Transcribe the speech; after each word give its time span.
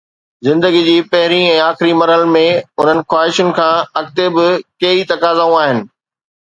زندگيءَ 0.45 0.85
جي 0.87 0.95
پهرئين 1.11 1.45
۽ 1.57 1.59
آخري 1.65 1.93
مرحلن 1.99 2.33
۾، 2.39 2.43
انهن 2.55 3.05
خواهشن 3.15 3.55
کان 3.61 3.77
اڳتي 4.03 4.27
به 4.39 4.49
ڪيئي 4.81 5.09
تقاضائون 5.15 5.63
آهن. 5.65 5.89